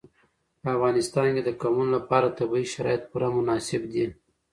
[0.61, 4.05] په افغانستان کې د قومونه لپاره طبیعي شرایط پوره مناسب دي.